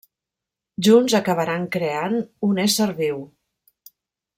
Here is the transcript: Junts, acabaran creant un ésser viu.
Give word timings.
Junts, 0.87 1.15
acabaran 1.19 1.69
creant 1.77 2.19
un 2.51 2.65
ésser 2.67 2.91
viu. 3.05 3.23